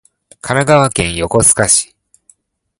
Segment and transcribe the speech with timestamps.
[0.41, 1.95] 神奈川県横須賀市